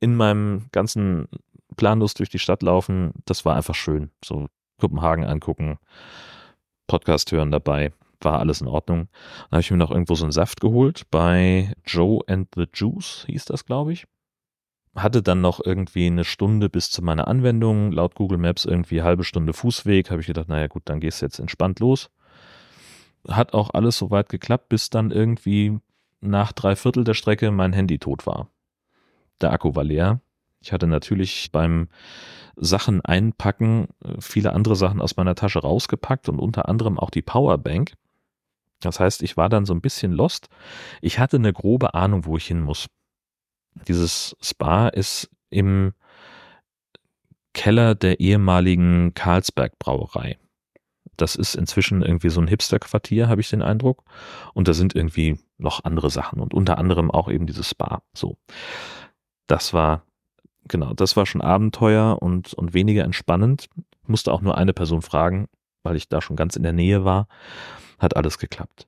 [0.04, 1.28] in meinem ganzen
[1.76, 4.10] planlos durch die Stadt laufen, das war einfach schön.
[4.22, 5.78] So Kopenhagen angucken,
[6.86, 9.08] Podcast hören dabei, war alles in Ordnung.
[9.44, 13.24] Dann habe ich mir noch irgendwo so einen Saft geholt bei Joe and the Juice,
[13.28, 14.04] hieß das, glaube ich.
[14.94, 19.24] Hatte dann noch irgendwie eine Stunde bis zu meiner Anwendung, laut Google Maps irgendwie halbe
[19.24, 20.10] Stunde Fußweg.
[20.10, 22.10] Habe ich gedacht, naja gut, dann gehst du jetzt entspannt los.
[23.26, 25.78] Hat auch alles soweit geklappt, bis dann irgendwie
[26.20, 28.50] nach drei Viertel der Strecke mein Handy tot war.
[29.40, 30.20] Der Akku war leer
[30.64, 31.88] ich hatte natürlich beim
[32.56, 37.22] Sachen einpacken äh, viele andere Sachen aus meiner Tasche rausgepackt und unter anderem auch die
[37.22, 37.92] Powerbank.
[38.80, 40.48] Das heißt, ich war dann so ein bisschen lost.
[41.02, 42.86] Ich hatte eine grobe Ahnung, wo ich hin muss.
[43.88, 45.92] Dieses Spa ist im
[47.52, 50.38] Keller der ehemaligen Karlsberg Brauerei.
[51.16, 54.02] Das ist inzwischen irgendwie so ein Hipster-Quartier, habe ich den Eindruck.
[54.54, 58.02] Und da sind irgendwie noch andere Sachen und unter anderem auch eben dieses Spa.
[58.14, 58.36] So.
[59.46, 60.04] Das war
[60.68, 63.68] genau, das war schon Abenteuer und, und weniger entspannend.
[64.06, 65.48] Musste auch nur eine Person fragen,
[65.82, 67.28] weil ich da schon ganz in der Nähe war.
[67.98, 68.86] Hat alles geklappt.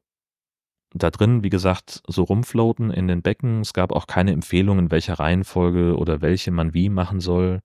[0.92, 3.60] Da drin, wie gesagt, so rumfloaten in den Becken.
[3.60, 7.60] Es gab auch keine Empfehlung, in welcher Reihenfolge oder welche man wie machen soll,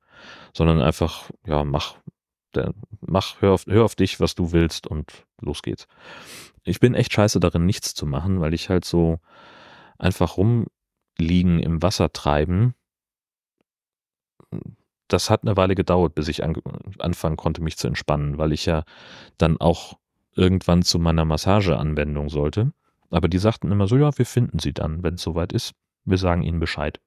[0.54, 1.96] sondern einfach, ja, mach,
[3.00, 5.88] mach, hör auf, hör auf dich, was du willst und los geht's.
[6.64, 9.20] Ich bin echt scheiße darin, nichts zu machen, weil ich halt so
[9.98, 12.76] einfach rumliegen im Wasser treiben
[15.08, 16.56] das hat eine Weile gedauert, bis ich an,
[17.00, 18.84] anfangen konnte, mich zu entspannen, weil ich ja
[19.38, 19.98] dann auch
[20.36, 22.72] irgendwann zu meiner Massageanwendung sollte.
[23.10, 25.74] Aber die sagten immer so, ja, wir finden sie dann, wenn es soweit ist.
[26.06, 27.00] Wir sagen ihnen Bescheid.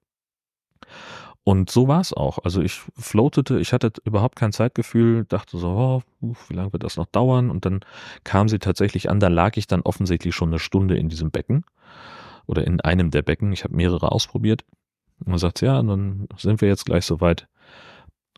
[1.44, 2.38] Und so war es auch.
[2.42, 6.96] Also ich floatete, ich hatte überhaupt kein Zeitgefühl, dachte so, oh, wie lange wird das
[6.96, 7.50] noch dauern?
[7.50, 7.80] Und dann
[8.24, 11.64] kam sie tatsächlich an, da lag ich dann offensichtlich schon eine Stunde in diesem Becken
[12.46, 13.52] oder in einem der Becken.
[13.52, 14.64] Ich habe mehrere ausprobiert.
[15.20, 17.48] Und dann sagt ja, dann sind wir jetzt gleich soweit.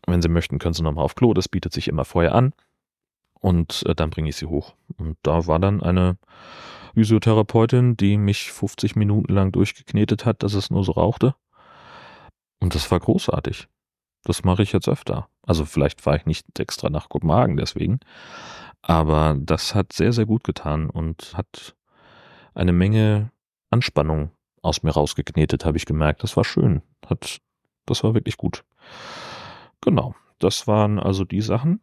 [0.05, 1.33] Wenn Sie möchten, können Sie nochmal auf Klo.
[1.33, 2.53] Das bietet sich immer vorher an.
[3.39, 4.75] Und äh, dann bringe ich Sie hoch.
[4.97, 6.17] Und da war dann eine
[6.93, 11.35] Physiotherapeutin, die mich 50 Minuten lang durchgeknetet hat, dass es nur so rauchte.
[12.59, 13.67] Und das war großartig.
[14.23, 15.29] Das mache ich jetzt öfter.
[15.43, 17.99] Also vielleicht fahre ich nicht extra nach Kopenhagen deswegen.
[18.81, 21.75] Aber das hat sehr, sehr gut getan und hat
[22.53, 23.31] eine Menge
[23.69, 26.23] Anspannung aus mir rausgeknetet, habe ich gemerkt.
[26.23, 26.81] Das war schön.
[27.05, 27.39] Hat,
[27.85, 28.63] das war wirklich gut.
[29.81, 30.15] Genau.
[30.39, 31.81] Das waren also die Sachen.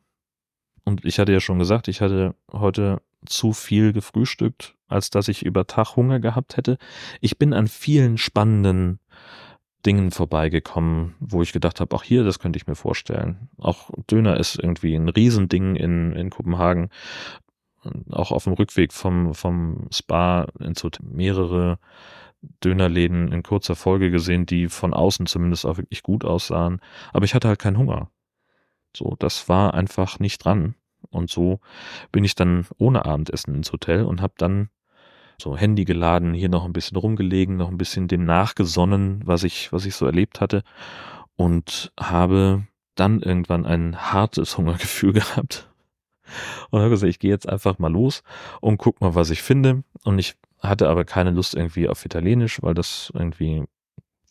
[0.84, 5.44] Und ich hatte ja schon gesagt, ich hatte heute zu viel gefrühstückt, als dass ich
[5.44, 6.78] über Tag Hunger gehabt hätte.
[7.20, 9.00] Ich bin an vielen spannenden
[9.86, 13.48] Dingen vorbeigekommen, wo ich gedacht habe, auch hier, das könnte ich mir vorstellen.
[13.58, 16.88] Auch Döner ist irgendwie ein Riesending in, in Kopenhagen.
[18.10, 21.78] Auch auf dem Rückweg vom, vom Spa in so mehrere
[22.62, 26.80] Dönerläden in kurzer Folge gesehen, die von außen zumindest auch wirklich gut aussahen.
[27.12, 28.10] Aber ich hatte halt keinen Hunger.
[28.96, 30.74] So, das war einfach nicht dran.
[31.10, 31.60] Und so
[32.12, 34.70] bin ich dann ohne Abendessen ins Hotel und habe dann
[35.40, 39.72] so Handy geladen, hier noch ein bisschen rumgelegen, noch ein bisschen dem nachgesonnen, was ich,
[39.72, 40.62] was ich so erlebt hatte
[41.36, 45.68] und habe dann irgendwann ein hartes Hungergefühl gehabt
[46.70, 48.22] und habe gesagt, ich gehe jetzt einfach mal los
[48.60, 49.84] und guck mal, was ich finde.
[50.04, 50.36] Und ich
[50.68, 53.64] hatte aber keine Lust irgendwie auf Italienisch, weil das irgendwie,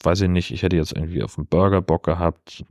[0.04, 2.66] weiß ich nicht, ich hätte jetzt irgendwie auf einen Burger Bock gehabt,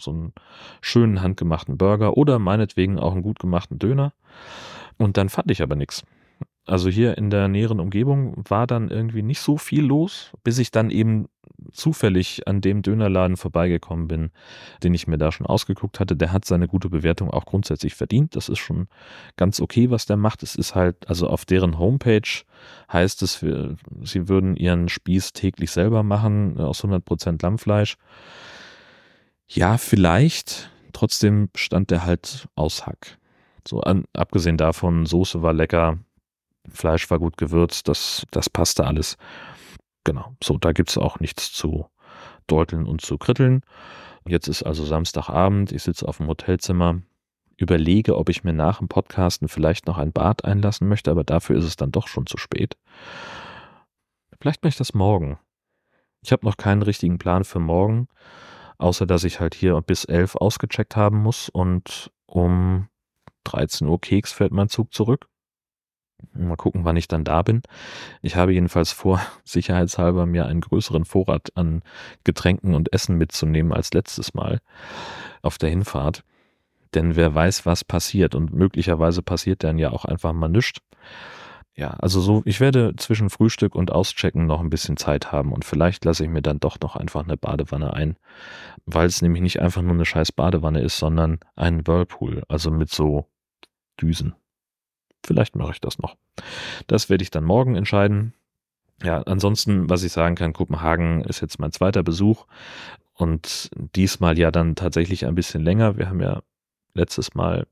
[0.00, 0.32] so einen
[0.80, 4.12] schönen handgemachten Burger oder meinetwegen auch einen gut gemachten Döner.
[4.98, 6.04] Und dann fand ich aber nichts.
[6.64, 10.72] Also hier in der näheren Umgebung war dann irgendwie nicht so viel los, bis ich
[10.72, 11.28] dann eben
[11.72, 14.30] zufällig an dem Dönerladen vorbeigekommen bin,
[14.82, 16.16] den ich mir da schon ausgeguckt hatte.
[16.16, 18.36] Der hat seine gute Bewertung auch grundsätzlich verdient.
[18.36, 18.88] Das ist schon
[19.36, 20.42] ganz okay, was der macht.
[20.42, 22.42] Es ist halt, also auf deren Homepage
[22.92, 23.44] heißt es,
[24.02, 27.96] sie würden ihren Spieß täglich selber machen, aus 100% Lammfleisch.
[29.48, 30.70] Ja, vielleicht.
[30.92, 33.18] Trotzdem stand der halt aus Hack.
[33.68, 35.98] So, an, abgesehen davon, Soße war lecker,
[36.68, 39.16] Fleisch war gut gewürzt, das, das passte alles.
[40.06, 41.90] Genau, so, da gibt es auch nichts zu
[42.46, 43.62] deuteln und zu kritteln.
[44.24, 47.02] Jetzt ist also Samstagabend, ich sitze auf dem Hotelzimmer,
[47.56, 51.56] überlege, ob ich mir nach dem Podcasten vielleicht noch ein Bad einlassen möchte, aber dafür
[51.56, 52.76] ist es dann doch schon zu spät.
[54.40, 55.40] Vielleicht mache ich das morgen.
[56.22, 58.06] Ich habe noch keinen richtigen Plan für morgen,
[58.78, 62.86] außer dass ich halt hier bis 11 ausgecheckt haben muss und um
[63.42, 65.26] 13 Uhr Keks fährt mein Zug zurück.
[66.34, 67.62] Mal gucken, wann ich dann da bin.
[68.22, 71.82] Ich habe jedenfalls vor, sicherheitshalber mir einen größeren Vorrat an
[72.24, 74.60] Getränken und Essen mitzunehmen als letztes Mal
[75.42, 76.22] auf der Hinfahrt.
[76.94, 80.80] Denn wer weiß, was passiert und möglicherweise passiert dann ja auch einfach mal nichts.
[81.78, 85.62] Ja, also so, ich werde zwischen Frühstück und Auschecken noch ein bisschen Zeit haben und
[85.62, 88.16] vielleicht lasse ich mir dann doch noch einfach eine Badewanne ein,
[88.86, 92.88] weil es nämlich nicht einfach nur eine scheiß Badewanne ist, sondern ein Whirlpool, also mit
[92.88, 93.26] so
[94.00, 94.34] Düsen.
[95.26, 96.16] Vielleicht mache ich das noch.
[96.86, 98.32] Das werde ich dann morgen entscheiden.
[99.02, 102.46] Ja, ansonsten, was ich sagen kann, Kopenhagen ist jetzt mein zweiter Besuch
[103.12, 105.96] und diesmal ja dann tatsächlich ein bisschen länger.
[105.98, 106.42] Wir haben ja
[106.94, 107.66] letztes Mal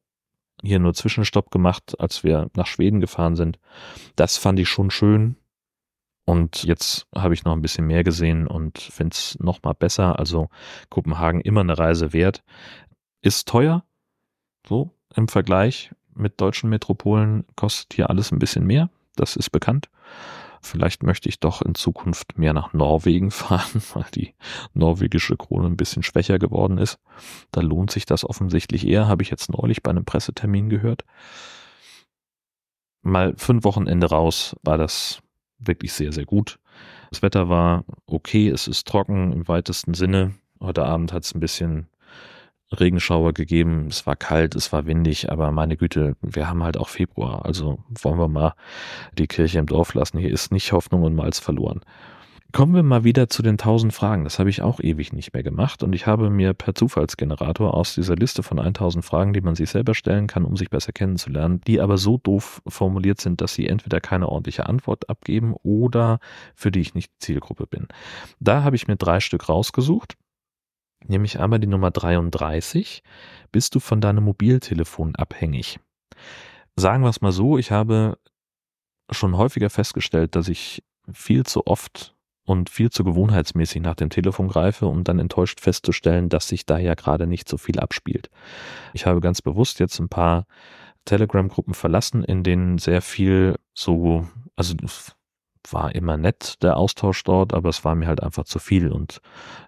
[0.62, 3.58] hier nur Zwischenstopp gemacht, als wir nach Schweden gefahren sind.
[4.16, 5.36] Das fand ich schon schön.
[6.26, 10.18] Und jetzt habe ich noch ein bisschen mehr gesehen und finde es noch mal besser.
[10.18, 10.48] Also
[10.88, 12.42] Kopenhagen immer eine Reise wert.
[13.20, 13.84] Ist teuer,
[14.66, 18.90] so im Vergleich mit deutschen Metropolen kostet hier alles ein bisschen mehr.
[19.16, 19.88] Das ist bekannt.
[20.60, 24.34] Vielleicht möchte ich doch in Zukunft mehr nach Norwegen fahren, weil die
[24.72, 26.98] norwegische Krone ein bisschen schwächer geworden ist.
[27.52, 31.04] Da lohnt sich das offensichtlich eher, habe ich jetzt neulich bei einem Pressetermin gehört.
[33.02, 35.20] Mal fünf Wochenende raus war das
[35.58, 36.58] wirklich sehr, sehr gut.
[37.10, 40.34] Das Wetter war okay, es ist trocken im weitesten Sinne.
[40.60, 41.88] Heute Abend hat es ein bisschen
[42.80, 43.86] Regenschauer gegeben.
[43.88, 47.44] Es war kalt, es war windig, aber meine Güte, wir haben halt auch Februar.
[47.44, 48.54] Also wollen wir mal
[49.18, 50.18] die Kirche im Dorf lassen.
[50.18, 51.80] Hier ist nicht Hoffnung und Malz verloren.
[52.54, 54.22] Kommen wir mal wieder zu den 1000 Fragen.
[54.22, 57.96] Das habe ich auch ewig nicht mehr gemacht und ich habe mir per Zufallsgenerator aus
[57.96, 61.60] dieser Liste von 1000 Fragen, die man sich selber stellen kann, um sich besser kennenzulernen,
[61.66, 66.20] die aber so doof formuliert sind, dass sie entweder keine ordentliche Antwort abgeben oder
[66.54, 67.88] für die ich nicht Zielgruppe bin.
[68.38, 70.14] Da habe ich mir drei Stück rausgesucht
[71.08, 73.02] nämlich einmal die Nummer 33.
[73.52, 75.78] Bist du von deinem Mobiltelefon abhängig?
[76.76, 78.18] Sagen wir es mal so, ich habe
[79.10, 82.14] schon häufiger festgestellt, dass ich viel zu oft
[82.44, 86.78] und viel zu gewohnheitsmäßig nach dem Telefon greife, um dann enttäuscht festzustellen, dass sich da
[86.78, 88.30] ja gerade nicht so viel abspielt.
[88.92, 90.46] Ich habe ganz bewusst jetzt ein paar
[91.04, 94.74] Telegram-Gruppen verlassen, in denen sehr viel so, also
[95.70, 99.20] war immer nett, der Austausch dort, aber es war mir halt einfach zu viel und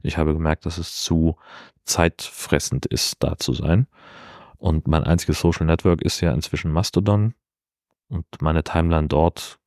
[0.02, 1.36] ich habe gemerkt, dass es zu
[1.84, 3.86] zeitfressend ist, da zu sein.
[4.58, 7.34] Und mein einziges Social Network ist ja inzwischen Mastodon
[8.08, 9.58] und meine Timeline dort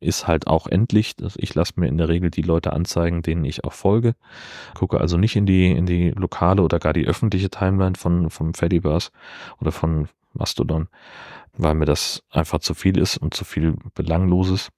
[0.00, 1.16] ist halt auch endlich.
[1.36, 4.14] Ich lasse mir in der Regel die Leute anzeigen, denen ich auch folge.
[4.74, 8.54] Gucke also nicht in die, in die lokale oder gar die öffentliche Timeline von, vom
[8.54, 9.10] Fediverse
[9.60, 10.88] oder von Mastodon,
[11.56, 14.70] weil mir das einfach zu viel ist und zu viel Belangloses.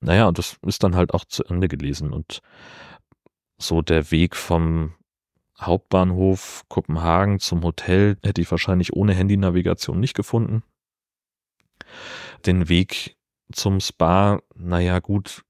[0.00, 2.40] Naja, und das ist dann halt auch zu Ende gelesen und
[3.58, 4.94] so der Weg vom
[5.58, 10.62] Hauptbahnhof Kopenhagen zum Hotel hätte ich wahrscheinlich ohne Handynavigation nicht gefunden.
[12.44, 13.16] Den Weg
[13.52, 15.44] zum Spa, naja gut,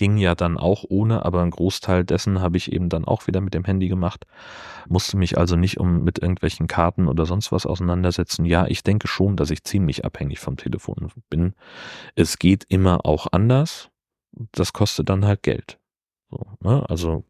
[0.00, 3.42] ging ja dann auch ohne, aber ein Großteil dessen habe ich eben dann auch wieder
[3.42, 4.24] mit dem Handy gemacht,
[4.88, 8.46] musste mich also nicht um mit irgendwelchen Karten oder sonst was auseinandersetzen.
[8.46, 11.52] Ja, ich denke schon, dass ich ziemlich abhängig vom Telefon bin.
[12.14, 13.90] Es geht immer auch anders.
[14.52, 15.78] Das kostet dann halt Geld.
[16.30, 16.82] So, ne?
[16.88, 17.24] Also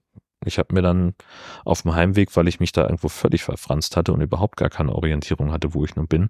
[0.44, 1.16] ich habe mir dann
[1.64, 4.94] auf dem Heimweg, weil ich mich da irgendwo völlig verfranst hatte und überhaupt gar keine
[4.94, 6.28] Orientierung hatte, wo ich nun bin,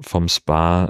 [0.00, 0.88] vom Spa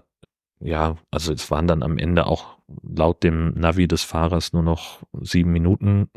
[0.65, 5.03] ja, also es waren dann am Ende auch laut dem Navi des Fahrers nur noch
[5.21, 6.11] sieben Minuten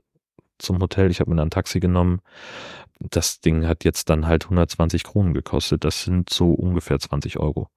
[0.58, 1.12] zum Hotel.
[1.12, 2.22] Ich habe mir dann ein Taxi genommen.
[3.00, 5.84] Das Ding hat jetzt dann halt 120 Kronen gekostet.
[5.84, 7.70] Das sind so ungefähr 20 Euro.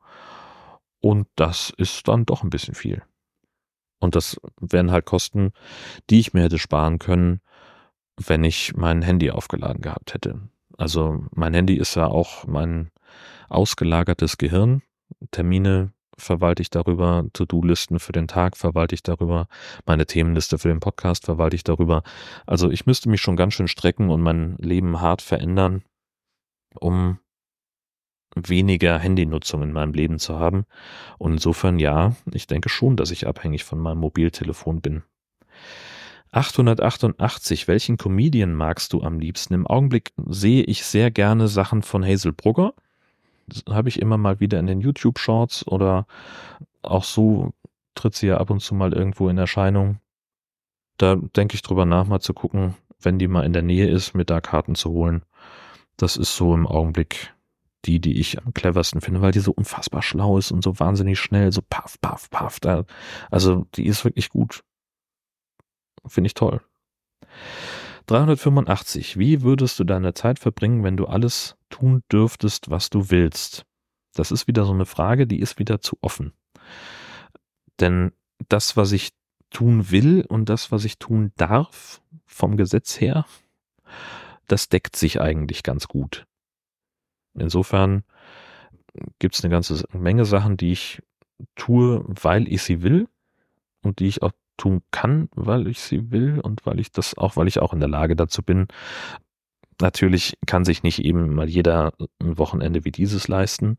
[1.00, 3.02] Und das ist dann doch ein bisschen viel.
[4.00, 5.52] Und das wären halt Kosten,
[6.08, 7.40] die ich mir hätte sparen können,
[8.16, 10.40] wenn ich mein Handy aufgeladen gehabt hätte.
[10.76, 12.90] Also mein Handy ist ja auch mein
[13.48, 14.82] ausgelagertes Gehirn.
[15.30, 19.48] Termine verwalte ich darüber, To-Do-Listen für den Tag verwalte ich darüber,
[19.86, 22.02] meine Themenliste für den Podcast verwalte ich darüber.
[22.46, 25.82] Also ich müsste mich schon ganz schön strecken und mein Leben hart verändern,
[26.78, 27.18] um
[28.34, 30.64] weniger Handynutzung in meinem Leben zu haben.
[31.18, 35.02] Und insofern ja, ich denke schon, dass ich abhängig von meinem Mobiltelefon bin.
[36.30, 39.54] 888, welchen Comedian magst du am liebsten?
[39.54, 42.74] Im Augenblick sehe ich sehr gerne Sachen von Hazel Brugger
[43.68, 46.06] habe ich immer mal wieder in den YouTube-Shorts oder
[46.82, 47.52] auch so
[47.94, 50.00] tritt sie ja ab und zu mal irgendwo in Erscheinung.
[50.96, 54.14] Da denke ich drüber nach, mal zu gucken, wenn die mal in der Nähe ist,
[54.14, 55.22] mit da Karten zu holen.
[55.96, 57.34] Das ist so im Augenblick
[57.84, 61.18] die, die ich am cleversten finde, weil die so unfassbar schlau ist und so wahnsinnig
[61.18, 62.60] schnell, so paff, paff, paff.
[62.60, 62.84] Da,
[63.30, 64.64] also die ist wirklich gut.
[66.06, 66.60] Finde ich toll.
[68.08, 69.18] 385.
[69.18, 73.66] Wie würdest du deine Zeit verbringen, wenn du alles tun dürftest, was du willst?
[74.14, 76.32] Das ist wieder so eine Frage, die ist wieder zu offen.
[77.80, 78.12] Denn
[78.48, 79.10] das, was ich
[79.50, 83.26] tun will und das, was ich tun darf, vom Gesetz her,
[84.46, 86.26] das deckt sich eigentlich ganz gut.
[87.34, 88.04] Insofern
[89.18, 91.02] gibt es eine ganze Menge Sachen, die ich
[91.56, 93.06] tue, weil ich sie will
[93.82, 97.36] und die ich auch tun kann, weil ich sie will und weil ich das auch,
[97.36, 98.68] weil ich auch in der Lage dazu bin.
[99.80, 103.76] Natürlich kann sich nicht eben mal jeder ein Wochenende wie dieses leisten.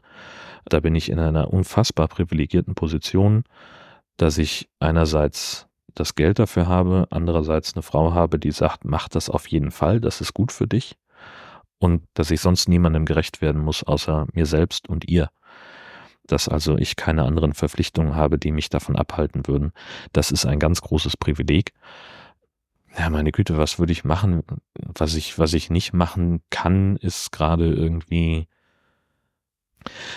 [0.65, 3.43] Da bin ich in einer unfassbar privilegierten Position,
[4.17, 9.29] dass ich einerseits das Geld dafür habe, andererseits eine Frau habe, die sagt, mach das
[9.29, 10.95] auf jeden Fall, das ist gut für dich
[11.79, 15.29] und dass ich sonst niemandem gerecht werden muss, außer mir selbst und ihr
[16.31, 19.71] dass also ich keine anderen Verpflichtungen habe, die mich davon abhalten würden.
[20.13, 21.73] Das ist ein ganz großes Privileg.
[22.97, 24.43] Ja, meine Güte, was würde ich machen?
[24.75, 28.47] Was ich, was ich nicht machen kann, ist gerade irgendwie.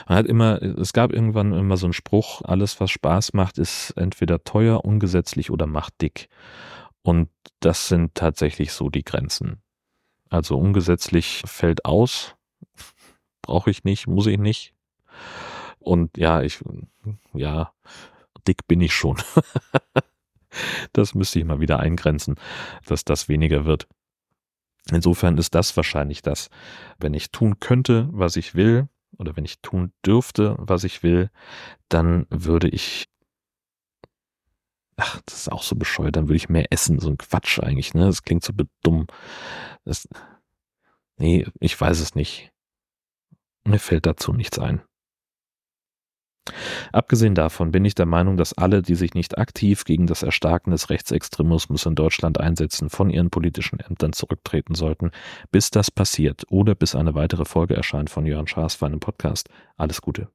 [0.09, 3.91] Man hat immer, es gab irgendwann immer so einen Spruch, alles was Spaß macht, ist
[3.93, 6.29] entweder teuer, ungesetzlich oder macht dick.
[7.03, 7.29] Und
[7.61, 9.63] das sind tatsächlich so die Grenzen.
[10.31, 12.35] Also ungesetzlich fällt aus,
[13.43, 14.75] brauche ich nicht, muss ich nicht.
[15.83, 16.61] Und ja, ich,
[17.35, 17.73] ja,
[18.47, 19.17] dick bin ich schon.
[20.93, 22.37] das müsste ich mal wieder eingrenzen,
[22.87, 23.89] dass das weniger wird.
[24.91, 26.51] Insofern ist das wahrscheinlich das,
[26.99, 31.31] wenn ich tun könnte, was ich will, oder wenn ich tun dürfte, was ich will,
[31.89, 33.09] dann würde ich,
[34.97, 37.95] ach, das ist auch so bescheuert, dann würde ich mehr essen, so ein Quatsch eigentlich,
[37.95, 38.07] ne?
[38.07, 39.07] Das klingt so dumm.
[39.85, 40.09] Das,
[41.17, 42.51] nee, ich weiß es nicht.
[43.65, 44.83] Mir fällt dazu nichts ein.
[46.93, 50.73] Abgesehen davon bin ich der Meinung, dass alle, die sich nicht aktiv gegen das Erstarken
[50.73, 55.11] des Rechtsextremismus in Deutschland einsetzen, von ihren politischen Ämtern zurücktreten sollten,
[55.51, 59.49] bis das passiert oder bis eine weitere Folge erscheint von Jörn Schaas für einen Podcast.
[59.77, 60.29] Alles Gute.